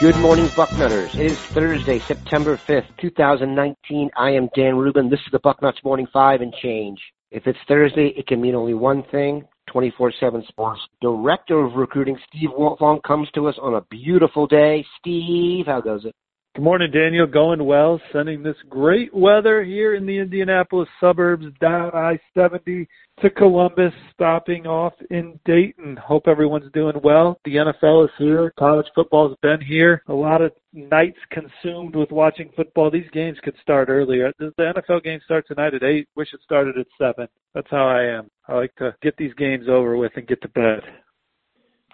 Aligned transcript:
Good 0.00 0.16
morning, 0.18 0.46
Bucknutters. 0.50 1.12
It 1.16 1.32
is 1.32 1.38
Thursday, 1.52 2.00
September 2.06 2.56
5th, 2.68 2.86
2019. 3.00 4.08
I 4.16 4.30
am 4.30 4.48
Dan 4.54 4.76
Rubin. 4.76 5.10
This 5.10 5.18
is 5.18 5.32
the 5.32 5.40
Bucknuts 5.40 5.82
Morning 5.82 6.06
5 6.12 6.40
and 6.40 6.54
change. 6.62 7.00
If 7.32 7.48
it's 7.48 7.58
Thursday, 7.66 8.14
it 8.16 8.28
can 8.28 8.40
mean 8.40 8.54
only 8.54 8.74
one 8.74 9.02
thing. 9.10 9.42
24-7 9.74 10.46
Sports 10.46 10.80
Director 11.00 11.64
of 11.64 11.74
Recruiting, 11.74 12.16
Steve 12.28 12.50
Wiltfong, 12.56 13.02
comes 13.02 13.28
to 13.34 13.48
us 13.48 13.56
on 13.60 13.74
a 13.74 13.80
beautiful 13.90 14.46
day. 14.46 14.86
Steve, 15.00 15.66
how 15.66 15.80
goes 15.80 16.04
it? 16.04 16.14
Good 16.58 16.64
morning, 16.64 16.90
Daniel. 16.90 17.28
Going 17.28 17.64
well. 17.64 18.00
Sending 18.12 18.42
this 18.42 18.56
great 18.68 19.14
weather 19.14 19.62
here 19.62 19.94
in 19.94 20.04
the 20.04 20.18
Indianapolis 20.18 20.88
suburbs 20.98 21.46
down 21.60 21.92
I-70 21.94 22.84
to 23.20 23.30
Columbus, 23.30 23.92
stopping 24.12 24.66
off 24.66 24.92
in 25.10 25.38
Dayton. 25.44 25.96
Hope 25.96 26.26
everyone's 26.26 26.72
doing 26.72 26.96
well. 27.04 27.38
The 27.44 27.58
NFL 27.58 28.06
is 28.06 28.10
here. 28.18 28.52
College 28.58 28.88
football's 28.92 29.36
been 29.40 29.60
here. 29.60 30.02
A 30.08 30.12
lot 30.12 30.42
of 30.42 30.50
nights 30.72 31.20
consumed 31.30 31.94
with 31.94 32.10
watching 32.10 32.50
football. 32.56 32.90
These 32.90 33.10
games 33.12 33.38
could 33.44 33.54
start 33.62 33.88
earlier. 33.88 34.32
The 34.40 34.52
NFL 34.58 35.04
game 35.04 35.20
starts 35.24 35.46
tonight 35.46 35.74
at 35.74 35.84
8. 35.84 36.08
Wish 36.16 36.34
it 36.34 36.40
started 36.42 36.76
at 36.76 36.88
7. 36.98 37.28
That's 37.54 37.70
how 37.70 37.86
I 37.86 38.02
am. 38.02 38.28
I 38.48 38.56
like 38.56 38.74
to 38.78 38.96
get 39.00 39.16
these 39.16 39.34
games 39.34 39.68
over 39.68 39.96
with 39.96 40.10
and 40.16 40.26
get 40.26 40.42
to 40.42 40.48
bed. 40.48 40.80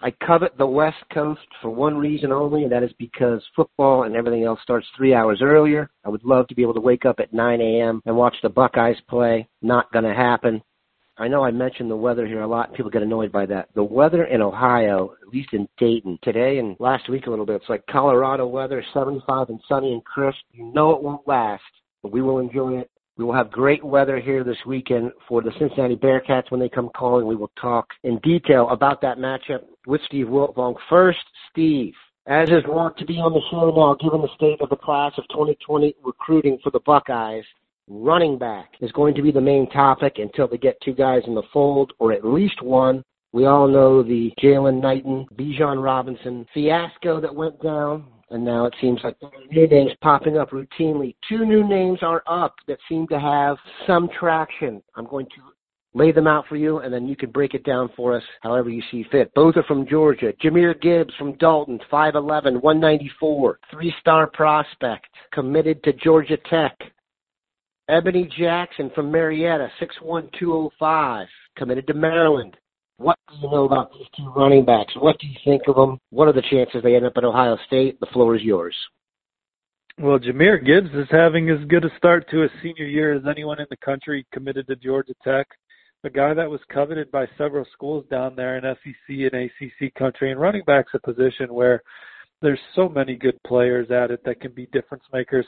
I 0.05 0.11
covet 0.23 0.55
the 0.55 0.67
West 0.67 1.03
Coast 1.11 1.47
for 1.63 1.71
one 1.71 1.97
reason 1.97 2.31
only, 2.31 2.61
and 2.61 2.71
that 2.71 2.83
is 2.83 2.93
because 2.99 3.43
football 3.55 4.03
and 4.03 4.15
everything 4.15 4.43
else 4.43 4.59
starts 4.61 4.85
three 4.95 5.15
hours 5.15 5.39
earlier. 5.41 5.89
I 6.05 6.09
would 6.09 6.23
love 6.23 6.47
to 6.47 6.53
be 6.53 6.61
able 6.61 6.75
to 6.75 6.79
wake 6.79 7.05
up 7.05 7.19
at 7.19 7.33
9 7.33 7.59
a.m. 7.59 8.03
and 8.05 8.15
watch 8.15 8.35
the 8.43 8.49
Buckeyes 8.49 8.97
play. 9.09 9.47
Not 9.63 9.91
going 9.91 10.05
to 10.05 10.13
happen. 10.13 10.61
I 11.17 11.27
know 11.27 11.43
I 11.43 11.49
mentioned 11.49 11.89
the 11.89 11.95
weather 11.95 12.27
here 12.27 12.41
a 12.41 12.47
lot. 12.47 12.67
And 12.67 12.77
people 12.77 12.91
get 12.91 13.01
annoyed 13.01 13.31
by 13.31 13.47
that. 13.47 13.69
The 13.73 13.83
weather 13.83 14.25
in 14.25 14.43
Ohio, 14.43 15.15
at 15.23 15.33
least 15.33 15.53
in 15.53 15.67
Dayton, 15.79 16.19
today 16.21 16.59
and 16.59 16.75
last 16.77 17.09
week 17.09 17.25
a 17.25 17.31
little 17.31 17.47
bit, 17.47 17.55
it's 17.55 17.69
like 17.69 17.83
Colorado 17.89 18.45
weather, 18.45 18.85
75 18.93 19.49
and 19.49 19.59
sunny 19.67 19.91
and 19.91 20.05
crisp. 20.05 20.37
You 20.51 20.65
know 20.65 20.91
it 20.91 21.01
won't 21.01 21.27
last, 21.27 21.63
but 22.03 22.11
we 22.11 22.21
will 22.21 22.37
enjoy 22.37 22.77
it. 22.77 22.91
We 23.17 23.23
will 23.23 23.33
have 23.33 23.49
great 23.49 23.81
weather 23.81 24.19
here 24.19 24.43
this 24.43 24.57
weekend 24.65 25.13
for 25.29 25.41
the 25.41 25.53
Cincinnati 25.57 25.95
Bearcats 25.95 26.51
when 26.51 26.59
they 26.59 26.67
come 26.67 26.89
calling. 26.89 27.25
We 27.25 27.37
will 27.37 27.51
talk 27.59 27.87
in 28.03 28.19
detail 28.19 28.67
about 28.69 28.99
that 29.01 29.19
matchup 29.19 29.61
with 29.87 30.01
Steve 30.05 30.25
Wiltfong. 30.25 30.75
First, 30.89 31.19
Steve, 31.49 31.93
as 32.27 32.49
is 32.49 32.63
wont 32.67 32.97
to 32.97 33.05
be 33.05 33.13
on 33.13 33.31
the 33.31 33.41
show 33.49 33.71
now, 33.73 33.95
given 34.03 34.21
the 34.21 34.35
state 34.35 34.59
of 34.59 34.67
the 34.67 34.75
class 34.75 35.13
of 35.17 35.23
2020 35.29 35.95
recruiting 36.03 36.57
for 36.61 36.71
the 36.71 36.81
Buckeyes, 36.81 37.45
running 37.87 38.37
back 38.37 38.71
is 38.81 38.91
going 38.91 39.15
to 39.15 39.21
be 39.21 39.31
the 39.31 39.39
main 39.39 39.69
topic 39.69 40.15
until 40.17 40.49
they 40.49 40.57
get 40.57 40.77
two 40.81 40.93
guys 40.93 41.21
in 41.25 41.35
the 41.35 41.43
fold, 41.53 41.93
or 41.99 42.11
at 42.11 42.25
least 42.25 42.61
one. 42.61 43.01
We 43.31 43.45
all 43.45 43.69
know 43.69 44.03
the 44.03 44.33
Jalen 44.41 44.81
Knighton, 44.81 45.25
Bijan 45.35 45.81
Robinson 45.81 46.45
fiasco 46.53 47.21
that 47.21 47.33
went 47.33 47.61
down 47.61 48.07
and 48.29 48.43
now 48.43 48.65
it 48.65 48.75
seems 48.81 48.99
like 49.03 49.17
new 49.51 49.67
names 49.67 49.91
popping 50.01 50.37
up 50.37 50.51
routinely. 50.51 51.15
Two 51.29 51.45
new 51.45 51.67
names 51.67 51.99
are 52.01 52.23
up 52.27 52.55
that 52.67 52.79
seem 52.89 53.07
to 53.07 53.19
have 53.19 53.57
some 53.85 54.09
traction. 54.17 54.81
I'm 54.95 55.07
going 55.07 55.27
to 55.27 55.41
lay 55.93 56.11
them 56.11 56.27
out 56.27 56.45
for 56.47 56.57
you, 56.57 56.79
and 56.79 56.93
then 56.93 57.07
you 57.07 57.15
can 57.15 57.31
break 57.31 57.53
it 57.53 57.63
down 57.63 57.89
for 57.95 58.15
us 58.15 58.23
however 58.41 58.69
you 58.69 58.83
see 58.91 59.05
fit. 59.11 59.33
Both 59.33 59.55
are 59.57 59.63
from 59.63 59.87
Georgia. 59.87 60.33
Jahmyr 60.43 60.79
Gibbs 60.81 61.13
from 61.17 61.37
Dalton, 61.37 61.79
5'11", 61.91 62.61
194, 62.61 63.59
three-star 63.71 64.27
prospect, 64.27 65.07
committed 65.31 65.81
to 65.83 65.93
Georgia 65.93 66.37
Tech. 66.49 66.77
Ebony 67.87 68.29
Jackson 68.37 68.91
from 68.93 69.11
Marietta, 69.11 69.69
6'1", 69.79 70.29
205, 70.37 71.27
committed 71.55 71.87
to 71.87 71.93
Maryland. 71.93 72.57
What 72.97 73.17
do 73.29 73.35
you 73.41 73.49
know 73.49 73.65
about 73.65 73.91
these 73.91 74.07
two 74.15 74.31
running 74.35 74.63
backs? 74.63 74.93
What 74.97 75.19
do 75.19 75.27
you 75.27 75.35
think 75.43 75.63
of 75.67 75.75
them? 75.75 75.99
What 76.11 76.27
are 76.27 76.33
the 76.33 76.43
chances 76.49 76.81
they 76.81 76.95
end 76.95 77.05
up 77.05 77.13
at 77.17 77.25
Ohio 77.25 77.57
State? 77.67 77.99
The 77.99 78.07
floor 78.07 78.35
is 78.35 78.41
yours. 78.41 78.75
Well, 79.97 80.19
Jahmyr 80.19 80.65
Gibbs 80.65 80.93
is 80.93 81.07
having 81.09 81.49
as 81.49 81.65
good 81.67 81.85
a 81.85 81.89
start 81.97 82.29
to 82.29 82.39
his 82.39 82.51
senior 82.61 82.85
year 82.85 83.13
as 83.13 83.23
anyone 83.29 83.59
in 83.59 83.67
the 83.69 83.77
country 83.77 84.25
committed 84.33 84.67
to 84.67 84.75
Georgia 84.75 85.13
Tech. 85.23 85.47
A 86.03 86.09
guy 86.09 86.33
that 86.33 86.49
was 86.49 86.59
coveted 86.71 87.09
by 87.11 87.25
several 87.37 87.65
schools 87.73 88.05
down 88.11 88.35
there 88.35 88.57
in 88.57 88.63
SEC 88.63 89.09
and 89.09 89.33
ACC 89.33 89.93
country, 89.95 90.31
and 90.31 90.39
running 90.39 90.63
back's 90.67 90.93
a 90.93 90.99
position 90.99 91.53
where 91.53 91.81
there's 92.41 92.59
so 92.75 92.87
many 92.87 93.15
good 93.15 93.41
players 93.47 93.89
at 93.89 94.11
it 94.11 94.21
that 94.25 94.39
can 94.39 94.51
be 94.51 94.67
difference 94.67 95.03
makers 95.11 95.47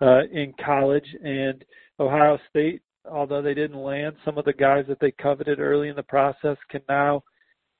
uh, 0.00 0.22
in 0.30 0.52
college. 0.64 1.06
And 1.24 1.64
Ohio 1.98 2.38
State 2.50 2.82
although 3.10 3.42
they 3.42 3.54
didn't 3.54 3.78
land, 3.78 4.16
some 4.24 4.38
of 4.38 4.44
the 4.44 4.52
guys 4.52 4.84
that 4.88 5.00
they 5.00 5.10
coveted 5.10 5.60
early 5.60 5.88
in 5.88 5.96
the 5.96 6.02
process 6.02 6.56
can 6.70 6.82
now 6.88 7.22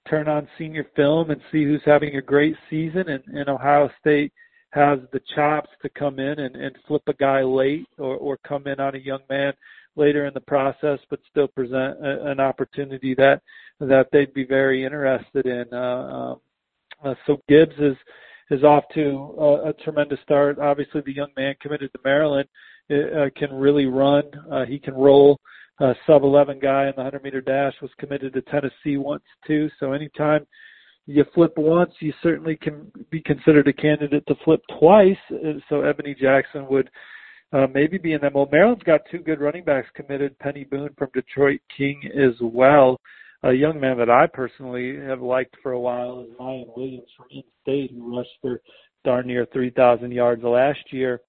turn 0.09 0.29
on 0.29 0.49
senior 0.59 0.87
film 0.95 1.31
and 1.31 1.41
see 1.51 1.65
who's 1.65 1.83
having 1.85 2.17
a 2.17 2.23
great 2.23 2.57
season. 2.71 3.09
And, 3.09 3.23
and 3.27 3.49
Ohio 3.49 3.91
State 4.01 4.33
has 4.71 4.99
the 5.13 5.21
chops 5.35 5.71
to 5.83 5.89
come 5.91 6.19
in 6.19 6.39
and, 6.39 6.55
and 6.55 6.77
flip 6.87 7.03
a 7.07 7.15
guy 7.15 7.43
late 7.43 7.89
or, 7.99 8.17
or 8.17 8.37
come 8.47 8.67
in 8.67 8.79
on 8.81 8.95
a 8.95 8.99
young 8.99 9.21
man 9.29 9.53
later 9.97 10.27
in 10.27 10.35
the 10.35 10.41
process, 10.41 10.99
but 11.09 11.21
still 11.31 11.49
present 11.49 11.99
a, 12.05 12.27
an 12.31 12.41
opportunity 12.41 13.15
that 13.15 13.43
that 13.81 14.09
they'd 14.13 14.33
be 14.33 14.45
very 14.45 14.85
interested 14.85 15.47
in. 15.47 15.67
Uh, 15.73 15.77
um, 15.77 16.41
uh, 17.05 17.15
so 17.27 17.41
Gibbs 17.49 17.75
is 17.79 17.97
is 18.51 18.63
off 18.63 18.85
to 18.95 19.35
a, 19.39 19.71
a 19.71 19.73
tremendous 19.85 20.21
start. 20.23 20.59
Obviously, 20.59 21.03
the 21.05 21.15
young 21.15 21.31
man 21.37 21.55
committed 21.61 21.93
to 21.93 21.99
Maryland 22.05 22.49
can 22.89 23.53
really 23.53 23.87
run. 23.87 24.25
Uh, 24.51 24.65
he 24.65 24.79
can 24.79 24.95
roll. 24.95 25.39
Uh, 25.79 25.93
sub 26.07 26.23
11 26.23 26.59
guy 26.59 26.85
in 26.85 26.93
the 26.97 27.03
100 27.03 27.23
meter 27.23 27.41
dash 27.43 27.75
was 27.83 27.91
committed 27.99 28.33
to 28.33 28.43
Tennessee 28.43 28.97
once 28.97 29.25
too. 29.47 29.69
So 29.79 29.93
anytime 29.93 30.47
you 31.07 31.25
flip 31.35 31.53
once, 31.57 31.93
you 32.01 32.15
certainly 32.23 32.57
can 32.57 32.91
be 33.11 33.21
considered 33.21 33.69
a 33.69 33.73
candidate 33.73 34.27
to 34.27 34.35
flip 34.45 34.63
twice. 34.79 35.17
Uh, 35.31 35.59
so 35.69 35.83
Ebony 35.83 36.17
Jackson 36.19 36.67
would 36.69 36.89
uh, 37.53 37.67
maybe 37.73 37.99
be 37.99 38.15
in 38.15 38.23
them. 38.23 38.33
Well, 38.35 38.49
Maryland's 38.51 38.85
got 38.85 39.03
two 39.11 39.19
good 39.19 39.41
running 39.41 39.65
backs 39.65 39.89
committed. 39.95 40.37
Peny 40.39 40.69
Boone 40.69 40.91
from 40.97 41.11
Detroit 41.15 41.61
King 41.77 42.01
as 42.17 42.35
well. 42.41 42.99
A 43.43 43.53
young 43.53 43.79
man 43.79 43.99
that 43.99 44.11
I 44.11 44.27
personally 44.27 44.97
have 45.07 45.21
liked 45.21 45.55
for 45.63 45.73
a 45.73 45.81
while 45.81 46.23
is 46.23 46.37
Miyan 46.41 46.75
Williams 46.75 47.09
from 47.17 47.27
In-State, 47.31 47.93
who 47.93 48.17
rushed 48.17 48.31
for 48.41 48.61
darn 49.05 49.27
near 49.27 49.47
3,000 49.53 50.11
yards 50.11 50.43
last 50.43 50.81
year 50.91 51.21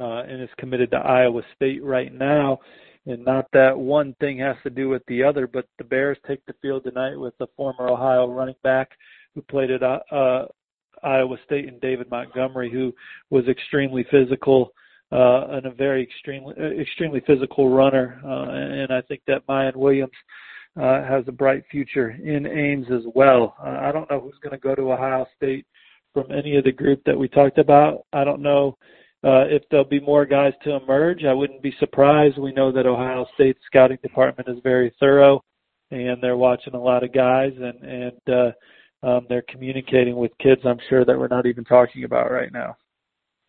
uh, 0.00 0.22
and 0.22 0.42
is 0.42 0.48
committed 0.58 0.90
to 0.90 0.98
Iowa 0.98 1.42
State 1.54 1.82
right 1.82 2.12
now. 2.12 2.58
And 3.06 3.24
not 3.24 3.46
that 3.52 3.78
one 3.78 4.14
thing 4.20 4.38
has 4.38 4.56
to 4.64 4.70
do 4.70 4.88
with 4.88 5.02
the 5.06 5.22
other, 5.22 5.46
but 5.46 5.66
the 5.78 5.84
Bears 5.84 6.18
take 6.26 6.44
the 6.46 6.54
field 6.60 6.84
tonight 6.84 7.16
with 7.16 7.38
the 7.38 7.46
former 7.56 7.88
Ohio 7.88 8.28
running 8.28 8.56
back 8.64 8.90
who 9.34 9.42
played 9.42 9.70
at 9.70 9.82
uh, 9.82 10.00
uh, 10.10 10.46
Iowa 11.04 11.36
State 11.44 11.68
and 11.68 11.80
David 11.80 12.10
Montgomery, 12.10 12.70
who 12.70 12.92
was 13.30 13.46
extremely 13.46 14.04
physical 14.10 14.72
uh, 15.12 15.46
and 15.50 15.66
a 15.66 15.70
very 15.70 16.02
extremely 16.02 16.54
uh, 16.58 16.80
extremely 16.80 17.20
physical 17.26 17.70
runner. 17.70 18.20
Uh, 18.24 18.50
and 18.50 18.92
I 18.92 19.02
think 19.02 19.20
that 19.28 19.46
Miyan 19.46 19.76
Williams 19.76 20.10
uh, 20.76 21.04
has 21.04 21.24
a 21.28 21.32
bright 21.32 21.62
future 21.70 22.10
in 22.10 22.46
Ames 22.46 22.86
as 22.90 23.02
well. 23.14 23.54
Uh, 23.64 23.78
I 23.80 23.92
don't 23.92 24.10
know 24.10 24.20
who's 24.20 24.38
going 24.42 24.52
to 24.52 24.58
go 24.58 24.74
to 24.74 24.92
Ohio 24.92 25.26
State 25.36 25.64
from 26.12 26.32
any 26.32 26.56
of 26.56 26.64
the 26.64 26.72
group 26.72 27.02
that 27.06 27.16
we 27.16 27.28
talked 27.28 27.58
about. 27.58 28.04
I 28.12 28.24
don't 28.24 28.42
know 28.42 28.76
uh, 29.24 29.44
if 29.48 29.62
there'll 29.70 29.84
be 29.84 30.00
more 30.00 30.26
guys 30.26 30.52
to 30.62 30.76
emerge, 30.76 31.24
I 31.24 31.32
wouldn't 31.32 31.62
be 31.62 31.74
surprised. 31.80 32.38
We 32.38 32.52
know 32.52 32.70
that 32.72 32.86
Ohio 32.86 33.26
State's 33.34 33.58
scouting 33.66 33.98
department 34.02 34.48
is 34.48 34.62
very 34.62 34.94
thorough, 35.00 35.42
and 35.90 36.22
they're 36.22 36.36
watching 36.36 36.74
a 36.74 36.82
lot 36.82 37.02
of 37.02 37.12
guys, 37.12 37.52
and 37.56 37.82
and 37.82 38.20
uh, 38.28 38.52
um, 39.06 39.26
they're 39.28 39.44
communicating 39.48 40.16
with 40.16 40.32
kids. 40.38 40.60
I'm 40.64 40.80
sure 40.88 41.04
that 41.04 41.18
we're 41.18 41.28
not 41.28 41.46
even 41.46 41.64
talking 41.64 42.04
about 42.04 42.30
right 42.30 42.52
now. 42.52 42.76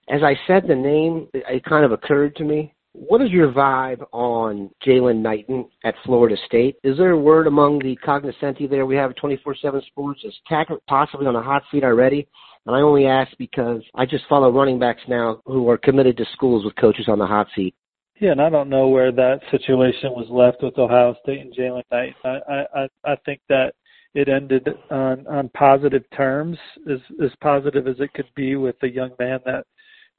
As 0.10 0.24
I 0.24 0.36
said 0.48 0.64
the 0.68 0.76
name, 0.76 1.28
it 1.34 1.66
kind 1.66 1.84
of 1.84 1.92
occurred 1.92 2.36
to 2.38 2.46
me. 2.46 2.74
What 2.94 3.22
is 3.22 3.30
your 3.30 3.52
vibe 3.52 4.04
on 4.12 4.72
Jalen 4.86 5.22
Knighton 5.22 5.68
at 5.84 5.94
Florida 6.04 6.36
State? 6.48 6.78
Is 6.84 6.98
there 6.98 7.12
a 7.12 7.20
word 7.20 7.46
among 7.46 7.80
the 7.80 7.96
cognoscenti 7.98 8.68
there? 8.68 8.86
We 8.86 8.96
have 8.96 9.14
24/7 9.16 9.82
Sports. 9.88 10.24
Is 10.24 10.34
Taggart 10.48 10.82
possibly 10.88 11.28
on 11.28 11.36
a 11.36 11.42
hot 11.42 11.64
seat 11.70 11.84
already? 11.84 12.28
And 12.68 12.76
I 12.76 12.82
only 12.82 13.06
ask 13.06 13.32
because 13.38 13.82
I 13.96 14.06
just 14.06 14.26
follow 14.28 14.52
running 14.52 14.78
backs 14.78 15.02
now 15.08 15.42
who 15.46 15.70
are 15.70 15.78
committed 15.78 16.18
to 16.18 16.26
schools 16.34 16.66
with 16.66 16.76
coaches 16.76 17.08
on 17.08 17.18
the 17.18 17.26
hot 17.26 17.48
seat. 17.56 17.74
Yeah, 18.20 18.32
and 18.32 18.42
I 18.42 18.50
don't 18.50 18.70
know 18.70 18.90
where 18.90 19.12
that 19.12 19.40
situation 19.52 20.12
was 20.12 20.28
left 20.30 20.62
with 20.62 20.78
Ohio 20.78 21.16
State 21.24 21.40
and 21.40 21.56
Jalen 21.56 21.84
Knight. 21.92 22.16
I, 22.26 22.66
I 22.76 22.88
I 23.06 23.16
think 23.26 23.42
that 23.48 23.74
it 24.16 24.28
ended 24.28 24.68
on 24.90 25.26
on 25.28 25.50
positive 25.50 26.04
terms, 26.16 26.58
as 26.92 27.00
as 27.24 27.32
positive 27.42 27.88
as 27.88 28.00
it 28.00 28.12
could 28.14 28.30
be 28.36 28.56
with 28.56 28.76
a 28.82 28.90
young 28.90 29.12
man 29.20 29.40
that 29.46 29.66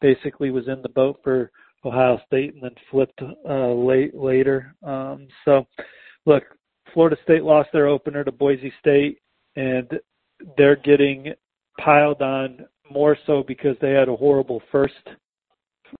basically 0.00 0.50
was 0.50 0.68
in 0.68 0.80
the 0.80 0.88
boat 0.88 1.20
for 1.24 1.50
Ohio 1.84 2.20
State 2.26 2.54
and 2.54 2.62
then 2.62 2.74
flipped 2.90 3.20
uh, 3.48 3.72
late 3.72 4.14
later. 4.14 4.74
Um, 4.82 5.26
so, 5.44 5.66
look, 6.24 6.44
Florida 6.94 7.16
State 7.24 7.42
lost 7.42 7.70
their 7.72 7.88
opener 7.88 8.24
to 8.24 8.32
Boise 8.32 8.72
State, 8.80 9.18
and 9.56 9.90
they're 10.56 10.76
getting 10.76 11.34
piled 11.78 12.22
on 12.22 12.66
more 12.90 13.16
so 13.26 13.44
because 13.46 13.76
they 13.80 13.92
had 13.92 14.08
a 14.08 14.16
horrible 14.16 14.62
first 14.70 14.94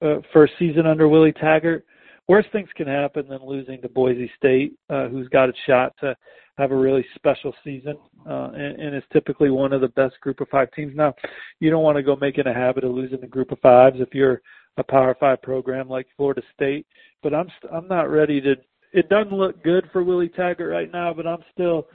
uh, 0.02 0.16
first 0.32 0.52
season 0.58 0.86
under 0.86 1.08
Willie 1.08 1.32
Taggart. 1.32 1.84
Worse 2.28 2.44
things 2.52 2.68
can 2.76 2.86
happen 2.86 3.26
than 3.28 3.40
losing 3.42 3.80
to 3.80 3.88
Boise 3.88 4.30
State, 4.36 4.74
uh, 4.90 5.08
who's 5.08 5.28
got 5.28 5.48
a 5.48 5.52
shot 5.66 5.94
to 6.00 6.14
have 6.58 6.72
a 6.72 6.76
really 6.76 7.06
special 7.14 7.54
season, 7.64 7.96
uh, 8.28 8.50
and, 8.52 8.78
and 8.80 8.96
is 8.96 9.02
typically 9.12 9.48
one 9.48 9.72
of 9.72 9.80
the 9.80 9.88
best 9.88 10.20
group 10.20 10.40
of 10.40 10.48
five 10.48 10.70
teams. 10.72 10.92
Now, 10.94 11.14
you 11.60 11.70
don't 11.70 11.82
want 11.82 11.96
to 11.96 12.02
go 12.02 12.16
making 12.16 12.46
a 12.46 12.52
habit 12.52 12.84
of 12.84 12.90
losing 12.90 13.20
the 13.20 13.26
group 13.26 13.50
of 13.50 13.60
fives 13.60 13.96
if 14.00 14.12
you're 14.12 14.42
a 14.76 14.84
Power 14.84 15.16
Five 15.18 15.40
program 15.40 15.88
like 15.88 16.06
Florida 16.16 16.42
State. 16.54 16.86
But 17.22 17.32
I'm 17.32 17.48
st- 17.58 17.72
I'm 17.72 17.88
not 17.88 18.10
ready 18.10 18.40
to. 18.42 18.56
It 18.92 19.08
doesn't 19.08 19.32
look 19.32 19.62
good 19.62 19.88
for 19.92 20.02
Willie 20.02 20.28
Taggart 20.28 20.70
right 20.70 20.92
now, 20.92 21.14
but 21.14 21.26
I'm 21.26 21.42
still 21.52 21.86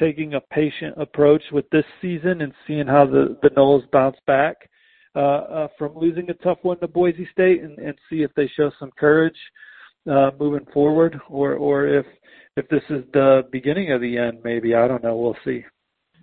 taking 0.00 0.34
a 0.34 0.40
patient 0.40 0.94
approach 0.96 1.42
with 1.52 1.68
this 1.70 1.84
season 2.02 2.40
and 2.40 2.52
seeing 2.66 2.86
how 2.86 3.06
the 3.06 3.38
the 3.42 3.50
Noles 3.50 3.88
bounce 3.92 4.16
back 4.26 4.56
uh, 5.14 5.18
uh, 5.18 5.68
from 5.78 5.96
losing 5.96 6.30
a 6.30 6.34
tough 6.34 6.58
one 6.62 6.78
to 6.80 6.88
Boise 6.88 7.28
State 7.32 7.62
and, 7.62 7.78
and 7.78 7.94
see 8.08 8.22
if 8.22 8.32
they 8.34 8.50
show 8.56 8.70
some 8.80 8.90
courage 8.98 9.36
uh, 10.10 10.30
moving 10.38 10.66
forward, 10.72 11.20
or 11.28 11.54
or 11.54 11.86
if 11.86 12.06
if 12.56 12.68
this 12.68 12.82
is 12.90 13.04
the 13.12 13.42
beginning 13.52 13.92
of 13.92 14.00
the 14.00 14.18
end. 14.18 14.38
Maybe 14.42 14.74
I 14.74 14.88
don't 14.88 15.02
know. 15.02 15.16
We'll 15.16 15.36
see. 15.44 15.64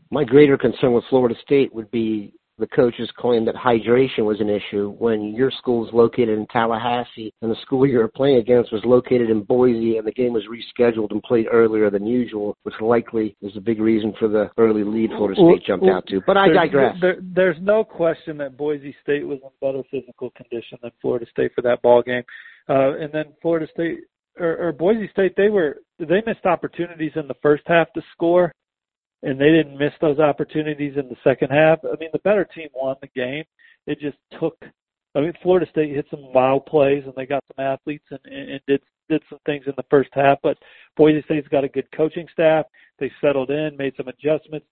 My 0.10 0.24
greater 0.24 0.58
concern 0.58 0.94
with 0.94 1.04
Florida 1.10 1.36
State 1.44 1.74
would 1.74 1.92
be 1.92 2.34
the 2.60 2.68
coaches 2.68 3.10
claim 3.18 3.46
that 3.46 3.56
hydration 3.56 4.26
was 4.26 4.40
an 4.42 4.50
issue 4.50 4.96
when 4.98 5.36
your 5.36 5.52
school 5.52 5.88
is 5.88 5.94
located 5.94 6.38
in 6.38 6.48
Tallahassee 6.48 7.32
and 7.42 7.52
the 7.52 7.56
school 7.62 7.86
you 7.86 8.00
were 8.00 8.08
playing 8.08 8.38
against 8.38 8.72
was 8.72 8.84
located 8.84 9.30
in 9.30 9.44
Boise 9.44 9.98
and 9.98 10.08
the 10.08 10.12
game 10.12 10.34
was 10.34 10.44
rescheduled 10.46 11.12
and 11.12 11.22
played 11.24 11.46
earlier 11.52 11.90
than 11.90 12.08
usual, 12.08 12.58
which 12.64 12.74
likely 12.82 13.36
is 13.42 13.56
a 13.56 13.62
big 13.62 13.80
reason 13.80 14.14
for 14.18 14.28
the 14.28 14.50
early 14.58 14.84
lead 14.84 15.12
Florida 15.12 15.40
State 15.40 15.68
jumped 15.68 15.86
well, 15.86 15.98
out 15.98 16.08
to. 16.08 16.22
But 16.26 16.38
I 16.38 16.50
digress. 16.50 16.96
There, 17.00 17.18
there's 17.22 17.58
no 17.62 17.84
question 17.84 18.38
that 18.38 18.58
Boise 18.58 18.96
State 19.04 19.26
was 19.26 19.40
in 19.44 19.50
better 19.62 19.84
physical 19.92 20.32
condition 20.32 20.80
than 20.82 20.92
Florida 21.02 21.26
State 21.30 21.52
for 21.54 21.62
that 21.62 21.82
ball 21.82 22.02
game. 22.02 22.24
Uh, 22.70 22.98
and 22.98 23.12
then 23.14 23.26
Florida 23.42 23.68
State 23.72 24.00
or, 24.40 24.68
or 24.68 24.72
Boise 24.72 25.10
State, 25.12 25.34
they 25.36 25.50
were 25.50 25.78
they 26.00 26.22
missed 26.26 26.46
opportunities 26.46 27.12
in 27.16 27.28
the 27.28 27.36
first 27.42 27.64
half 27.66 27.92
to 27.94 28.02
score 28.14 28.52
and 29.24 29.40
they 29.40 29.50
didn't 29.50 29.78
miss 29.78 29.94
those 30.00 30.20
opportunities 30.20 30.94
in 30.98 31.10
the 31.10 31.16
second 31.24 31.50
half. 31.50 31.80
I 31.84 31.96
mean, 32.00 32.10
the 32.14 32.20
better 32.20 32.46
team 32.46 32.70
won 32.74 32.96
the 33.02 33.08
game. 33.08 33.44
It 33.86 34.00
just 34.00 34.18
took. 34.40 34.58
I 35.16 35.22
mean, 35.22 35.34
Florida 35.42 35.66
State 35.72 35.96
hit 35.96 36.06
some 36.12 36.32
wild 36.34 36.66
plays, 36.66 37.04
and 37.06 37.14
they 37.16 37.26
got 37.26 37.44
some 37.56 37.66
athletes 37.66 38.06
and, 38.12 38.20
and 38.26 38.60
did 38.68 38.82
did 39.10 39.24
some 39.30 39.40
things 39.46 39.64
in 39.66 39.74
the 39.78 39.86
first 39.90 40.10
half. 40.14 40.38
But 40.44 40.58
Boise 40.96 41.24
State's 41.24 41.48
got 41.48 41.64
a 41.64 41.70
good 41.70 41.90
coaching 41.96 42.28
staff. 42.32 42.66
They 43.00 43.12
settled 43.22 43.50
in, 43.50 43.78
made 43.78 43.94
some 43.96 44.10
adjustments, 44.10 44.68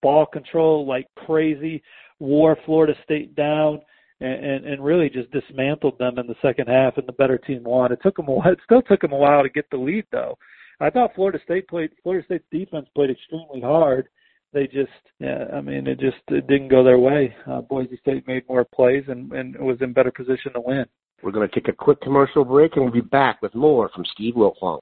ball 0.00 0.26
control 0.26 0.86
like 0.86 1.06
crazy, 1.26 1.82
wore 2.20 2.56
Florida 2.64 2.94
State 3.04 3.34
down. 3.34 3.80
And, 4.20 4.44
and, 4.44 4.64
and 4.66 4.84
really 4.84 5.10
just 5.10 5.28
dismantled 5.32 5.98
them 5.98 6.20
in 6.20 6.28
the 6.28 6.36
second 6.40 6.68
half, 6.68 6.96
and 6.96 7.06
the 7.06 7.12
better 7.12 7.36
team 7.36 7.64
won. 7.64 7.90
It 7.90 7.98
took 8.00 8.16
them 8.16 8.28
a 8.28 8.32
while. 8.32 8.52
It 8.52 8.60
still 8.64 8.80
took 8.80 9.00
them 9.00 9.12
a 9.12 9.16
while 9.16 9.42
to 9.42 9.48
get 9.48 9.68
the 9.70 9.76
lead, 9.76 10.06
though. 10.12 10.38
I 10.80 10.90
thought 10.90 11.14
Florida 11.14 11.38
State 11.44 11.68
played 11.68 11.90
Florida 12.02 12.24
State's 12.24 12.44
defense 12.50 12.86
played 12.94 13.10
extremely 13.10 13.60
hard. 13.60 14.08
They 14.52 14.66
just, 14.66 14.92
yeah, 15.18 15.46
I 15.52 15.60
mean, 15.60 15.86
it 15.88 15.98
just 15.98 16.22
it 16.28 16.46
didn't 16.46 16.68
go 16.68 16.84
their 16.84 16.98
way. 16.98 17.34
Uh, 17.50 17.60
Boise 17.60 17.98
State 18.00 18.26
made 18.28 18.48
more 18.48 18.64
plays 18.64 19.04
and, 19.08 19.32
and 19.32 19.56
was 19.58 19.78
in 19.80 19.92
better 19.92 20.12
position 20.12 20.52
to 20.54 20.60
win. 20.60 20.84
We're 21.22 21.32
going 21.32 21.48
to 21.48 21.54
take 21.54 21.68
a 21.68 21.76
quick 21.76 22.00
commercial 22.00 22.44
break 22.44 22.72
and 22.76 22.84
we'll 22.84 22.94
be 22.94 23.00
back 23.00 23.42
with 23.42 23.54
more 23.54 23.88
from 23.94 24.04
Steve 24.12 24.34
Wiltfong. 24.34 24.78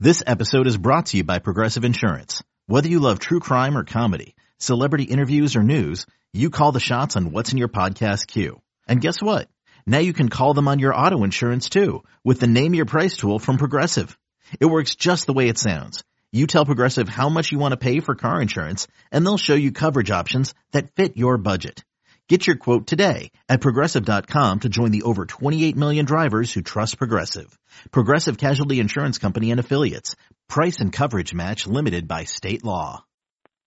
This 0.00 0.22
episode 0.26 0.66
is 0.66 0.76
brought 0.76 1.06
to 1.06 1.18
you 1.18 1.24
by 1.24 1.38
Progressive 1.38 1.84
Insurance. 1.84 2.42
Whether 2.66 2.88
you 2.88 2.98
love 2.98 3.18
true 3.18 3.40
crime 3.40 3.76
or 3.76 3.84
comedy, 3.84 4.34
celebrity 4.58 5.04
interviews 5.04 5.54
or 5.54 5.62
news, 5.62 6.06
you 6.32 6.50
call 6.50 6.72
the 6.72 6.80
shots 6.80 7.16
on 7.16 7.30
what's 7.30 7.52
in 7.52 7.58
your 7.58 7.68
podcast 7.68 8.26
queue. 8.26 8.60
And 8.88 9.00
guess 9.00 9.22
what? 9.22 9.48
Now 9.86 9.98
you 9.98 10.12
can 10.12 10.28
call 10.28 10.52
them 10.52 10.66
on 10.66 10.80
your 10.80 10.94
auto 10.94 11.22
insurance 11.22 11.68
too 11.68 12.02
with 12.24 12.40
the 12.40 12.46
Name 12.46 12.74
Your 12.74 12.86
Price 12.86 13.16
tool 13.16 13.38
from 13.38 13.56
Progressive. 13.56 14.18
It 14.60 14.66
works 14.66 14.94
just 14.94 15.26
the 15.26 15.32
way 15.32 15.48
it 15.48 15.58
sounds. 15.58 16.04
You 16.32 16.46
tell 16.46 16.64
Progressive 16.64 17.08
how 17.08 17.28
much 17.28 17.52
you 17.52 17.58
want 17.58 17.72
to 17.72 17.76
pay 17.78 18.00
for 18.00 18.14
car 18.14 18.42
insurance, 18.42 18.86
and 19.10 19.24
they'll 19.24 19.38
show 19.38 19.54
you 19.54 19.72
coverage 19.72 20.10
options 20.10 20.54
that 20.72 20.92
fit 20.92 21.16
your 21.16 21.38
budget. 21.38 21.84
Get 22.28 22.46
your 22.46 22.56
quote 22.56 22.86
today 22.86 23.30
at 23.48 23.60
progressive.com 23.60 24.60
to 24.60 24.68
join 24.68 24.90
the 24.90 25.02
over 25.02 25.26
28 25.26 25.76
million 25.76 26.04
drivers 26.04 26.52
who 26.52 26.60
trust 26.60 26.98
Progressive. 26.98 27.56
Progressive 27.92 28.36
Casualty 28.36 28.80
Insurance 28.80 29.18
Company 29.18 29.52
and 29.52 29.60
Affiliates. 29.60 30.16
Price 30.48 30.80
and 30.80 30.92
coverage 30.92 31.32
match 31.32 31.66
limited 31.68 32.08
by 32.08 32.24
state 32.24 32.64
law. 32.64 33.04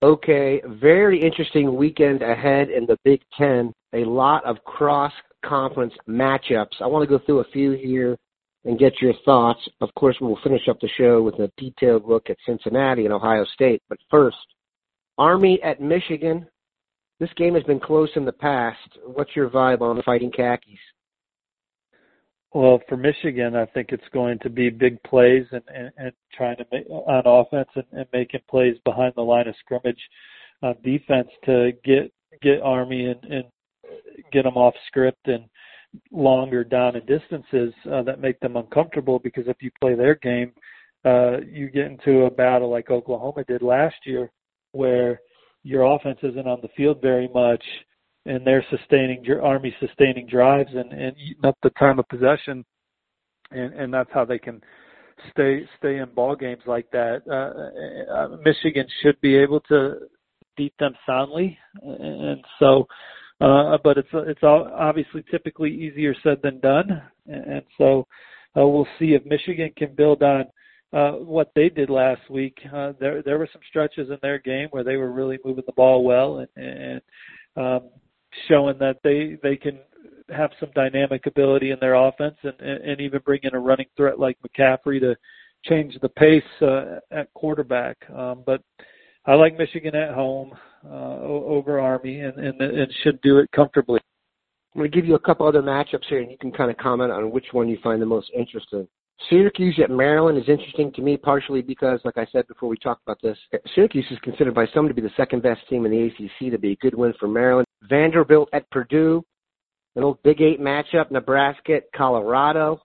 Okay, 0.03 0.61
very 0.65 1.21
interesting 1.21 1.75
weekend 1.75 2.21
ahead 2.21 2.69
in 2.69 2.85
the 2.85 2.97
Big 3.03 3.21
Ten. 3.37 3.73
A 3.93 4.03
lot 4.05 4.45
of 4.45 4.57
cross 4.65 5.13
conference 5.45 5.93
matchups. 6.07 6.81
I 6.81 6.87
want 6.87 7.09
to 7.09 7.17
go 7.17 7.23
through 7.25 7.39
a 7.39 7.51
few 7.51 7.71
here 7.71 8.17
and 8.65 8.79
get 8.79 9.01
your 9.01 9.13
thoughts. 9.25 9.59
Of 9.81 9.89
course, 9.95 10.17
we'll 10.19 10.39
finish 10.43 10.67
up 10.69 10.79
the 10.79 10.89
show 10.97 11.21
with 11.21 11.35
a 11.35 11.51
detailed 11.57 12.07
look 12.07 12.29
at 12.29 12.37
Cincinnati 12.45 13.05
and 13.05 13.13
Ohio 13.13 13.45
State. 13.53 13.81
But 13.89 13.99
first, 14.09 14.37
Army 15.17 15.61
at 15.63 15.81
Michigan. 15.81 16.47
This 17.19 17.29
game 17.35 17.53
has 17.55 17.63
been 17.63 17.81
close 17.81 18.09
in 18.15 18.23
the 18.23 18.31
past. 18.31 18.97
What's 19.05 19.35
your 19.35 19.49
vibe 19.49 19.81
on 19.81 19.97
the 19.97 20.03
Fighting 20.03 20.31
Khakis? 20.31 20.79
Well, 22.53 22.79
for 22.87 22.97
Michigan, 22.97 23.55
I 23.55 23.65
think 23.65 23.89
it's 23.91 24.07
going 24.13 24.39
to 24.39 24.49
be 24.49 24.69
big 24.69 25.01
plays 25.03 25.45
and, 25.51 25.61
and, 25.73 25.91
and 25.97 26.11
trying 26.33 26.57
to 26.57 26.65
make 26.71 26.89
on 26.89 27.23
offense 27.25 27.69
and, 27.75 27.83
and 27.91 28.05
making 28.13 28.39
plays 28.49 28.75
behind 28.85 29.13
the 29.15 29.21
line 29.21 29.47
of 29.47 29.55
scrimmage 29.59 29.99
on 30.63 30.75
defense 30.83 31.27
to 31.45 31.71
get 31.83 32.11
get 32.41 32.61
Army 32.61 33.05
and, 33.05 33.23
and 33.25 33.43
get 34.31 34.43
them 34.43 34.55
off 34.55 34.73
script 34.87 35.27
and 35.27 35.43
longer 36.11 36.63
down 36.63 36.95
and 36.95 37.05
distances 37.05 37.73
uh, 37.91 38.03
that 38.03 38.19
make 38.19 38.39
them 38.39 38.55
uncomfortable 38.55 39.19
because 39.19 39.47
if 39.47 39.57
you 39.61 39.71
play 39.79 39.95
their 39.95 40.15
game, 40.15 40.51
uh, 41.05 41.39
you 41.49 41.69
get 41.69 41.85
into 41.85 42.25
a 42.25 42.31
battle 42.31 42.69
like 42.69 42.89
Oklahoma 42.89 43.43
did 43.47 43.61
last 43.61 43.95
year, 44.05 44.29
where 44.73 45.21
your 45.63 45.83
offense 45.83 46.19
isn't 46.23 46.47
on 46.47 46.59
the 46.61 46.67
field 46.75 47.01
very 47.01 47.29
much, 47.33 47.63
and 48.25 48.45
they're 48.45 48.65
sustaining 48.69 49.23
your 49.23 49.41
army 49.43 49.73
sustaining 49.79 50.27
drives 50.27 50.69
and 50.73 50.91
and 50.91 51.15
eating 51.17 51.45
up 51.45 51.57
the 51.63 51.69
time 51.71 51.99
of 51.99 52.07
possession, 52.09 52.65
and 53.51 53.73
and 53.73 53.93
that's 53.93 54.09
how 54.13 54.25
they 54.25 54.39
can 54.39 54.61
stay 55.31 55.61
stay 55.77 55.97
in 55.97 56.09
ball 56.13 56.35
games 56.35 56.63
like 56.65 56.89
that. 56.91 57.21
Uh, 57.29 58.13
uh, 58.13 58.37
Michigan 58.43 58.85
should 59.01 59.19
be 59.21 59.37
able 59.37 59.61
to 59.61 59.95
beat 60.57 60.73
them 60.79 60.93
soundly, 61.05 61.57
and 61.81 62.43
so 62.59 62.85
uh, 63.41 63.77
but 63.83 63.97
it's 63.97 64.09
it's 64.13 64.43
obviously 64.43 65.23
typically 65.31 65.71
easier 65.71 66.13
said 66.23 66.39
than 66.43 66.59
done, 66.59 67.01
and 67.27 67.63
so 67.77 68.05
uh, 68.57 68.67
we'll 68.67 68.87
see 68.97 69.13
if 69.13 69.25
Michigan 69.25 69.71
can 69.77 69.93
build 69.95 70.23
on 70.23 70.45
uh, 70.91 71.11
what 71.11 71.51
they 71.55 71.69
did 71.69 71.89
last 71.89 72.21
week. 72.29 72.57
Uh, 72.73 72.93
there 72.99 73.21
there 73.21 73.39
were 73.39 73.49
some 73.51 73.61
stretches 73.69 74.09
in 74.09 74.17
their 74.21 74.39
game 74.39 74.67
where 74.71 74.83
they 74.83 74.97
were 74.97 75.11
really 75.11 75.39
moving 75.45 75.63
the 75.65 75.73
ball 75.73 76.03
well 76.03 76.39
and, 76.39 76.65
and 76.65 77.01
um, 77.55 77.89
showing 78.47 78.77
that 78.79 78.97
they 79.03 79.37
they 79.41 79.55
can 79.55 79.79
have 80.35 80.51
some 80.59 80.69
dynamic 80.75 81.25
ability 81.25 81.71
in 81.71 81.77
their 81.79 81.95
offense 81.95 82.35
and, 82.43 82.59
and 82.59 83.01
even 83.01 83.21
bring 83.25 83.39
in 83.43 83.55
a 83.55 83.59
running 83.59 83.87
threat 83.97 84.19
like 84.19 84.37
McCaffrey 84.41 84.99
to 84.99 85.15
change 85.65 85.97
the 86.01 86.09
pace 86.09 86.43
uh, 86.61 86.99
at 87.11 87.33
quarterback. 87.33 87.97
Um, 88.15 88.43
but 88.45 88.61
I 89.25 89.35
like 89.35 89.57
Michigan 89.57 89.95
at 89.95 90.13
home 90.13 90.53
uh, 90.89 91.19
over 91.19 91.79
Army, 91.79 92.21
and, 92.21 92.37
and 92.37 92.61
and 92.61 92.91
should 93.03 93.21
do 93.21 93.39
it 93.39 93.49
comfortably. 93.51 93.99
I'm 94.73 94.79
going 94.79 94.91
to 94.91 94.95
give 94.95 95.05
you 95.05 95.15
a 95.15 95.19
couple 95.19 95.47
other 95.47 95.61
matchups 95.61 96.05
here, 96.07 96.19
and 96.19 96.31
you 96.31 96.37
can 96.37 96.51
kind 96.51 96.69
of 96.69 96.77
comment 96.77 97.11
on 97.11 97.31
which 97.31 97.47
one 97.51 97.67
you 97.67 97.77
find 97.83 98.01
the 98.01 98.05
most 98.05 98.31
interesting. 98.37 98.87
Syracuse 99.29 99.77
at 99.83 99.89
Maryland 99.89 100.37
is 100.37 100.47
interesting 100.47 100.91
to 100.93 101.01
me, 101.01 101.17
partially 101.17 101.61
because, 101.61 101.99
like 102.05 102.17
I 102.17 102.25
said 102.31 102.47
before 102.47 102.69
we 102.69 102.77
talked 102.77 103.01
about 103.05 103.21
this, 103.21 103.37
Syracuse 103.75 104.05
is 104.11 104.19
considered 104.19 104.53
by 104.53 104.67
some 104.73 104.87
to 104.87 104.93
be 104.93 105.01
the 105.01 105.11
second 105.17 105.41
best 105.41 105.61
team 105.69 105.85
in 105.85 105.91
the 105.91 106.05
ACC. 106.05 106.51
To 106.51 106.57
be 106.57 106.71
a 106.71 106.75
good 106.77 106.95
win 106.95 107.13
for 107.19 107.27
Maryland. 107.27 107.67
Vanderbilt 107.89 108.49
at 108.53 108.69
Purdue, 108.71 109.23
an 109.95 110.03
old 110.03 110.21
Big 110.23 110.41
Eight 110.41 110.61
matchup. 110.61 111.11
Nebraska 111.11 111.77
at 111.77 111.83
Colorado. 111.95 112.81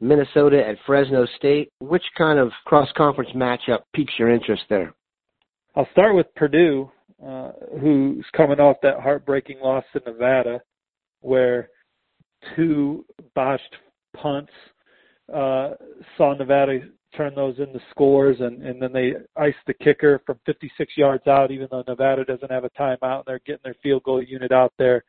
Minnesota 0.00 0.64
at 0.64 0.76
Fresno 0.86 1.26
State. 1.36 1.70
Which 1.80 2.04
kind 2.16 2.38
of 2.38 2.52
cross 2.64 2.88
conference 2.96 3.30
matchup 3.34 3.80
piques 3.94 4.12
your 4.18 4.30
interest 4.30 4.62
there? 4.68 4.94
I'll 5.76 5.88
start 5.90 6.14
with 6.14 6.32
Purdue 6.36 6.90
uh, 7.24 7.52
who's 7.80 8.24
coming 8.36 8.60
off 8.60 8.76
that 8.82 9.00
heartbreaking 9.00 9.58
loss 9.60 9.84
to 9.92 10.02
Nevada, 10.06 10.60
where 11.20 11.70
two 12.54 13.04
botched 13.34 13.74
punts 14.16 14.52
uh, 15.32 15.70
saw 16.16 16.34
Nevada 16.34 16.80
turn 17.16 17.34
those 17.34 17.58
into 17.58 17.80
scores, 17.90 18.36
and, 18.40 18.62
and 18.62 18.80
then 18.80 18.92
they 18.92 19.14
iced 19.36 19.56
the 19.66 19.74
kicker 19.74 20.20
from 20.26 20.38
56 20.46 20.92
yards 20.96 21.26
out, 21.26 21.50
even 21.50 21.66
though 21.70 21.84
Nevada 21.88 22.24
doesn't 22.24 22.50
have 22.50 22.64
a 22.64 22.70
timeout, 22.70 23.18
and 23.18 23.24
they're 23.26 23.40
getting 23.46 23.62
their 23.64 23.76
field 23.82 24.02
goal 24.04 24.22
unit 24.22 24.52
out 24.52 24.72
there. 24.78 25.04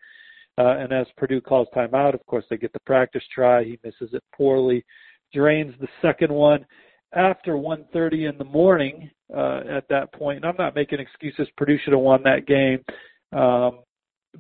Uh, 0.57 0.77
and 0.77 0.93
as 0.93 1.05
Purdue 1.17 1.41
calls 1.41 1.67
timeout, 1.75 2.13
of 2.13 2.25
course, 2.25 2.45
they 2.49 2.57
get 2.57 2.73
the 2.73 2.79
practice 2.85 3.23
try. 3.33 3.63
He 3.63 3.79
misses 3.83 4.13
it 4.13 4.23
poorly, 4.35 4.85
drains 5.33 5.73
the 5.79 5.87
second 6.01 6.31
one 6.31 6.65
after 7.13 7.53
1:30 7.57 8.29
in 8.29 8.37
the 8.37 8.45
morning 8.45 9.11
uh, 9.33 9.61
at 9.69 9.87
that 9.89 10.13
point. 10.13 10.37
And 10.37 10.45
I'm 10.45 10.57
not 10.57 10.75
making 10.75 10.99
excuses. 10.99 11.47
Purdue 11.57 11.77
should 11.83 11.93
have 11.93 12.01
won 12.01 12.23
that 12.23 12.45
game, 12.45 12.83
um, 13.31 13.79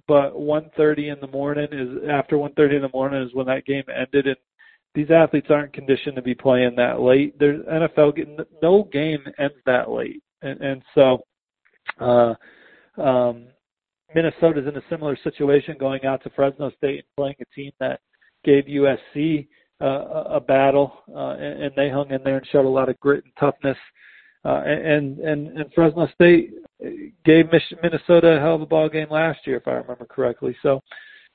but 0.07 0.35
1:30 0.35 1.13
in 1.13 1.19
the 1.21 1.27
morning 1.27 1.67
is 1.71 2.09
after 2.09 2.37
1:30 2.37 2.75
in 2.75 2.81
the 2.81 2.89
morning 2.93 3.23
is 3.23 3.33
when 3.33 3.47
that 3.47 3.65
game 3.65 3.83
ended. 3.93 4.27
And 4.27 4.37
these 4.93 5.11
athletes 5.11 5.47
aren't 5.49 5.73
conditioned 5.73 6.15
to 6.15 6.21
be 6.21 6.35
playing 6.35 6.75
that 6.75 7.01
late. 7.01 7.37
There's 7.39 7.65
NFL 7.65 8.15
getting 8.15 8.37
no 8.61 8.83
game 8.91 9.23
ends 9.37 9.55
that 9.65 9.89
late. 9.89 10.21
and, 10.41 10.59
and 10.61 10.81
so 10.93 11.25
uh, 11.99 12.33
um, 12.97 13.47
Minnesota's 14.13 14.67
in 14.67 14.77
a 14.77 14.81
similar 14.89 15.17
situation, 15.23 15.75
going 15.79 16.05
out 16.05 16.23
to 16.23 16.29
Fresno 16.31 16.71
State 16.77 16.99
and 16.99 17.15
playing 17.17 17.35
a 17.41 17.55
team 17.55 17.71
that 17.79 17.99
gave 18.43 18.65
USC 18.65 19.47
uh, 19.81 20.23
a 20.29 20.39
battle, 20.39 20.93
uh, 21.13 21.31
and, 21.31 21.63
and 21.63 21.71
they 21.75 21.89
hung 21.89 22.09
in 22.11 22.23
there 22.23 22.37
and 22.37 22.47
showed 22.51 22.65
a 22.65 22.69
lot 22.69 22.89
of 22.89 22.99
grit 22.99 23.23
and 23.25 23.33
toughness. 23.39 23.77
Uh, 24.45 24.61
and 24.65 25.17
and 25.19 25.47
and 25.57 25.73
Fresno 25.73 26.07
State 26.13 26.51
gave 27.25 27.47
Minnesota 27.81 28.37
a 28.37 28.39
hell 28.39 28.55
of 28.55 28.61
a 28.61 28.65
ball 28.65 28.89
game 28.89 29.07
last 29.09 29.39
year, 29.45 29.57
if 29.57 29.67
I 29.67 29.71
remember 29.71 30.05
correctly. 30.05 30.55
So 30.61 30.81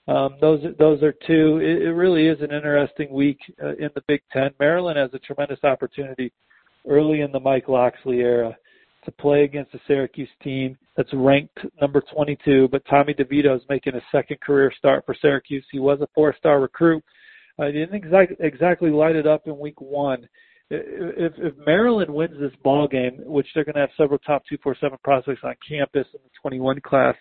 um, 0.06 0.36
those 0.40 0.60
those 0.78 1.02
are 1.02 1.14
two. 1.26 1.58
It, 1.58 1.82
it 1.82 1.92
really 1.92 2.28
is 2.28 2.40
an 2.40 2.52
interesting 2.52 3.12
week 3.12 3.38
uh, 3.62 3.74
in 3.76 3.90
the 3.94 4.02
Big 4.06 4.22
Ten. 4.32 4.50
Maryland 4.60 4.96
has 4.96 5.10
a 5.12 5.18
tremendous 5.18 5.58
opportunity 5.64 6.32
early 6.88 7.22
in 7.22 7.32
the 7.32 7.40
Mike 7.40 7.68
Locksley 7.68 8.20
era 8.20 8.56
to 9.04 9.12
play 9.12 9.44
against 9.44 9.74
a 9.74 9.80
Syracuse 9.86 10.28
team 10.42 10.76
that's 10.96 11.12
ranked 11.12 11.58
number 11.80 12.02
22. 12.12 12.68
But 12.70 12.84
Tommy 12.88 13.14
DeVito 13.14 13.56
is 13.56 13.62
making 13.68 13.94
a 13.94 14.02
second 14.12 14.40
career 14.40 14.72
start 14.76 15.04
for 15.06 15.16
Syracuse. 15.20 15.64
He 15.72 15.78
was 15.78 16.00
a 16.00 16.08
four-star 16.14 16.60
recruit. 16.60 17.02
Uh, 17.58 17.66
he 17.66 17.72
didn't 17.72 17.94
exact, 17.94 18.32
exactly 18.40 18.90
light 18.90 19.16
it 19.16 19.26
up 19.26 19.46
in 19.46 19.58
week 19.58 19.80
one. 19.80 20.28
If, 20.70 21.32
if 21.36 21.54
Maryland 21.66 22.12
wins 22.12 22.38
this 22.38 22.52
ball 22.62 22.86
game, 22.86 23.20
which 23.24 23.46
they're 23.54 23.64
going 23.64 23.74
to 23.74 23.80
have 23.80 23.90
several 23.96 24.18
top 24.18 24.42
247 24.48 24.98
prospects 25.02 25.40
on 25.42 25.54
campus 25.68 26.06
in 26.14 26.20
the 26.22 26.30
21 26.40 26.80
class, 26.80 27.16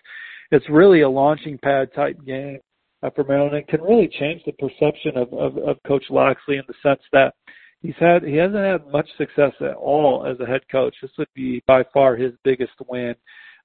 it's 0.52 0.64
really 0.70 1.00
a 1.00 1.08
launching 1.08 1.58
pad 1.58 1.88
type 1.94 2.16
game 2.24 2.60
uh, 3.02 3.10
for 3.14 3.24
Maryland 3.24 3.56
and 3.56 3.66
can 3.68 3.82
really 3.82 4.08
change 4.18 4.42
the 4.44 4.52
perception 4.52 5.16
of, 5.16 5.32
of, 5.32 5.58
of 5.58 5.76
Coach 5.86 6.04
Locksley 6.10 6.56
in 6.56 6.62
the 6.68 6.74
sense 6.82 7.00
that 7.12 7.34
he's 7.82 7.94
had 7.98 8.22
he 8.22 8.36
hasn't 8.36 8.64
had 8.64 8.86
much 8.92 9.08
success 9.16 9.52
at 9.60 9.74
all 9.74 10.26
as 10.26 10.38
a 10.40 10.46
head 10.46 10.62
coach. 10.70 10.94
This 11.02 11.10
would 11.18 11.28
be 11.34 11.62
by 11.66 11.82
far 11.92 12.16
his 12.16 12.32
biggest 12.44 12.72
win, 12.88 13.14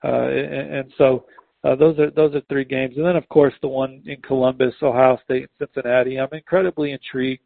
uh, 0.04 0.28
and, 0.28 0.74
and 0.74 0.94
so 0.98 1.26
uh, 1.64 1.76
those 1.76 1.98
are 2.00 2.12
those 2.12 2.36
are 2.36 2.42
three 2.50 2.66
games, 2.66 2.94
and 2.98 3.06
then 3.06 3.16
of 3.16 3.28
course 3.30 3.54
the 3.62 3.68
one 3.68 4.02
in 4.06 4.22
Columbus, 4.22 4.74
Ohio 4.82 5.18
State, 5.24 5.50
and 5.60 5.70
Cincinnati. 5.76 6.20
I'm 6.20 6.30
incredibly 6.32 6.92
intrigued 6.92 7.44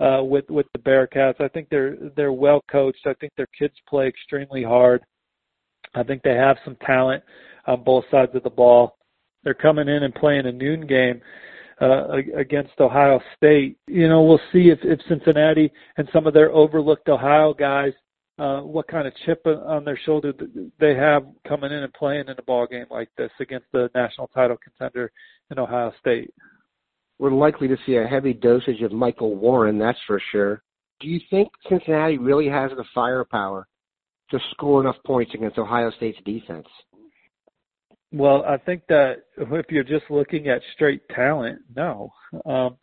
uh, 0.00 0.22
with 0.22 0.48
with 0.48 0.66
the 0.72 0.78
Bearcats. 0.78 1.40
I 1.40 1.48
think 1.48 1.68
they're 1.70 1.96
they're 2.16 2.32
well 2.32 2.62
coached. 2.70 3.06
I 3.06 3.14
think 3.14 3.32
their 3.36 3.48
kids 3.58 3.74
play 3.88 4.06
extremely 4.06 4.62
hard. 4.62 5.02
I 5.94 6.02
think 6.02 6.22
they 6.22 6.34
have 6.34 6.56
some 6.64 6.76
talent 6.86 7.22
on 7.66 7.82
both 7.82 8.04
sides 8.10 8.34
of 8.34 8.42
the 8.42 8.50
ball. 8.50 8.96
They're 9.44 9.54
coming 9.54 9.88
in 9.88 10.02
and 10.02 10.14
playing 10.14 10.46
a 10.46 10.52
noon 10.52 10.86
game 10.86 11.20
uh, 11.80 12.08
against 12.36 12.72
Ohio 12.80 13.20
State. 13.36 13.78
You 13.86 14.08
know, 14.08 14.22
we'll 14.22 14.40
see 14.52 14.68
if, 14.68 14.78
if 14.82 15.00
Cincinnati 15.08 15.72
and 15.96 16.08
some 16.12 16.26
of 16.26 16.34
their 16.34 16.50
overlooked 16.50 17.08
Ohio 17.08 17.54
guys, 17.54 17.92
uh, 18.38 18.60
what 18.60 18.88
kind 18.88 19.06
of 19.06 19.14
chip 19.24 19.44
on 19.46 19.84
their 19.84 19.98
shoulder 20.04 20.32
they 20.78 20.94
have 20.94 21.24
coming 21.46 21.72
in 21.72 21.82
and 21.82 21.92
playing 21.94 22.28
in 22.28 22.36
a 22.38 22.42
ball 22.42 22.66
game 22.66 22.86
like 22.90 23.08
this 23.16 23.30
against 23.40 23.66
the 23.72 23.90
national 23.94 24.28
title 24.28 24.56
contender 24.56 25.10
in 25.50 25.58
Ohio 25.58 25.92
State. 26.00 26.32
We're 27.18 27.32
likely 27.32 27.68
to 27.68 27.76
see 27.84 27.96
a 27.96 28.06
heavy 28.06 28.32
dosage 28.32 28.82
of 28.82 28.92
Michael 28.92 29.34
Warren, 29.34 29.78
that's 29.78 29.98
for 30.06 30.20
sure. 30.30 30.62
Do 31.00 31.08
you 31.08 31.20
think 31.30 31.48
Cincinnati 31.68 32.18
really 32.18 32.48
has 32.48 32.70
the 32.70 32.84
firepower 32.94 33.66
to 34.30 34.38
score 34.50 34.80
enough 34.80 34.96
points 35.06 35.32
against 35.34 35.58
Ohio 35.58 35.90
State's 35.96 36.18
defense? 36.24 36.66
Well, 38.12 38.44
I 38.48 38.56
think 38.56 38.82
that 38.88 39.24
if 39.36 39.66
you're 39.70 39.84
just 39.84 40.10
looking 40.10 40.48
at 40.48 40.62
straight 40.74 41.02
talent, 41.10 41.60
no. 41.76 42.12
Um, 42.46 42.76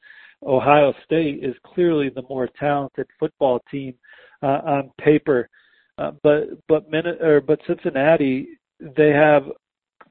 Ohio 0.46 0.94
State 1.04 1.44
is 1.44 1.56
clearly 1.66 2.10
the 2.10 2.24
more 2.30 2.48
talented 2.60 3.08
football 3.20 3.62
team 3.72 3.96
uh, 4.44 4.62
on 4.66 4.92
paper, 5.02 5.50
uh, 5.98 6.12
but 6.22 6.44
but 6.68 6.90
Min- 6.90 7.22
or 7.22 7.42
but 7.42 7.60
Cincinnati 7.66 8.50
they 8.80 9.10
have 9.10 9.44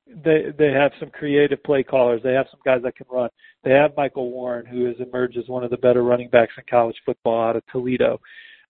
they 0.06 0.46
they 0.58 0.70
have 0.70 0.92
some 1.00 1.10
creative 1.10 1.62
play 1.62 1.82
callers. 1.82 2.20
They 2.22 2.34
have 2.34 2.46
some 2.50 2.60
guys 2.64 2.82
that 2.82 2.96
can 2.96 3.06
run. 3.10 3.30
They 3.62 3.70
have 3.70 3.96
Michael 3.96 4.30
Warren, 4.30 4.66
who 4.66 4.84
has 4.84 4.96
emerged 4.98 5.36
as 5.38 5.48
one 5.48 5.64
of 5.64 5.70
the 5.70 5.76
better 5.78 6.02
running 6.02 6.28
backs 6.28 6.52
in 6.58 6.64
college 6.68 6.96
football 7.04 7.48
out 7.48 7.56
of 7.56 7.62
Toledo. 7.72 8.20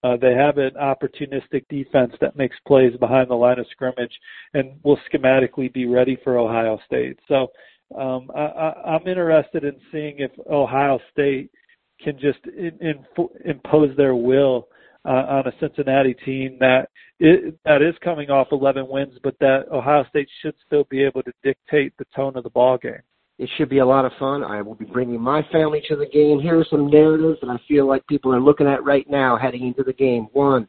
Uh, 0.05 0.17
they 0.19 0.35
have 0.35 0.59
an 0.59 0.73
opportunistic 0.81 1.65
defense 1.71 2.13
that 2.21 2.37
makes 2.37 2.57
plays 2.67 2.95
behind 3.01 3.31
the 3.31 3.35
line 3.35 3.59
of 3.59 3.67
scrimmage 3.71 4.13
and 4.53 4.79
will 4.83 4.99
schematically 5.11 5.73
be 5.73 5.87
ready 5.87 6.19
for 6.23 6.39
Ohio 6.39 6.79
State. 6.87 7.19
So 7.27 7.49
um, 7.99 8.31
I, 8.37 8.41
I, 8.41 8.95
I'm 8.95 9.09
interested 9.09 9.65
in 9.65 9.75
seeing 9.91 10.17
if 10.19 10.31
Ohio 10.51 10.99
State 11.11 11.51
can 12.03 12.19
just 12.19 12.39
in, 12.47 12.77
in, 12.81 13.05
impose 13.47 13.97
their 13.97 14.15
will 14.15 14.69
uh, 15.05 15.25
on 15.29 15.47
a 15.47 15.53
Cincinnati 15.61 16.15
team 16.25 16.57
that 16.61 16.89
it, 17.21 17.57
that 17.65 17.83
is 17.83 17.95
coming 18.03 18.31
off 18.31 18.49
11 18.53 18.89
wins, 18.89 19.15
but 19.23 19.39
that 19.41 19.67
Ohio 19.71 20.05
State 20.09 20.29
should 20.43 20.55
still 20.67 20.85
be 20.91 21.03
able 21.03 21.23
to 21.23 21.33
dictate 21.43 21.93
the 21.99 22.07
tone 22.15 22.37
of 22.37 22.45
the 22.45 22.51
ball 22.51 22.79
game. 22.79 23.03
It 23.39 23.51
should 23.57 23.69
be 23.69 23.79
a 23.79 23.87
lot 23.87 24.05
of 24.05 24.13
fun. 24.19 24.45
I 24.45 24.63
will 24.63 24.77
be 24.77 24.85
bringing 24.85 25.21
my 25.21 25.43
family 25.51 25.83
to 25.89 25.97
the 25.97 26.07
game. 26.07 26.41
Here 26.41 26.59
are 26.59 26.67
some 26.71 26.89
narratives 26.89 27.39
that 27.41 27.51
I 27.51 27.59
feel 27.67 27.87
like 27.87 28.07
people 28.07 28.33
are 28.33 28.41
looking 28.41 28.69
at 28.69 28.85
right 28.85 29.09
now 29.11 29.37
heading 29.37 29.67
into 29.67 29.83
the 29.83 29.93
game. 29.93 30.29
One, 30.33 30.69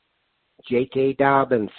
J.K. 0.67 1.13
Dobbins. 1.13 1.69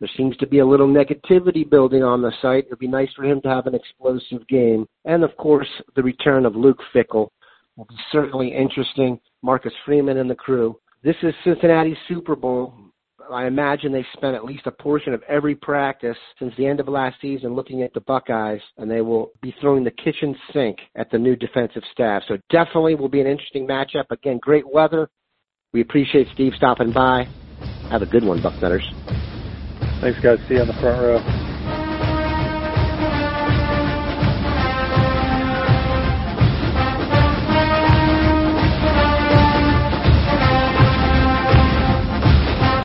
There 0.00 0.10
seems 0.16 0.36
to 0.38 0.46
be 0.46 0.58
a 0.58 0.66
little 0.66 0.88
negativity 0.88 1.68
building 1.68 2.02
on 2.02 2.20
the 2.20 2.32
site. 2.42 2.64
It 2.64 2.70
would 2.70 2.78
be 2.78 2.88
nice 2.88 3.10
for 3.14 3.24
him 3.24 3.40
to 3.42 3.48
have 3.48 3.66
an 3.66 3.74
explosive 3.74 4.46
game. 4.48 4.86
And 5.04 5.24
of 5.24 5.36
course, 5.36 5.68
the 5.94 6.02
return 6.02 6.46
of 6.46 6.56
Luke 6.56 6.80
Fickell 6.94 7.28
will 7.76 7.84
be 7.84 7.96
certainly 8.10 8.54
interesting. 8.54 9.20
Marcus 9.42 9.72
Freeman 9.84 10.18
and 10.18 10.28
the 10.28 10.34
crew. 10.34 10.78
This 11.04 11.16
is 11.22 11.34
Cincinnati's 11.44 11.98
Super 12.08 12.34
Bowl. 12.34 12.72
I 13.30 13.46
imagine 13.46 13.92
they 13.92 14.06
spent 14.14 14.34
at 14.34 14.42
least 14.42 14.66
a 14.66 14.70
portion 14.70 15.12
of 15.12 15.22
every 15.28 15.54
practice 15.54 16.16
since 16.38 16.54
the 16.56 16.64
end 16.66 16.80
of 16.80 16.88
last 16.88 17.16
season 17.20 17.54
looking 17.54 17.82
at 17.82 17.92
the 17.92 18.00
Buckeyes, 18.00 18.62
and 18.78 18.90
they 18.90 19.02
will 19.02 19.30
be 19.42 19.54
throwing 19.60 19.84
the 19.84 19.90
kitchen 19.90 20.34
sink 20.54 20.78
at 20.96 21.10
the 21.10 21.18
new 21.18 21.36
defensive 21.36 21.82
staff. 21.92 22.22
So 22.26 22.38
definitely 22.48 22.94
will 22.94 23.10
be 23.10 23.20
an 23.20 23.26
interesting 23.26 23.66
matchup. 23.66 24.04
Again, 24.10 24.38
great 24.40 24.64
weather. 24.66 25.10
We 25.74 25.82
appreciate 25.82 26.26
Steve 26.32 26.54
stopping 26.56 26.90
by. 26.90 27.28
Have 27.90 28.00
a 28.00 28.06
good 28.06 28.24
one, 28.24 28.38
Bucknutters. 28.38 28.90
Thanks, 30.00 30.18
guys. 30.20 30.38
See 30.48 30.54
you 30.54 30.62
on 30.62 30.68
the 30.68 30.72
front 30.80 31.02
row. 31.02 31.43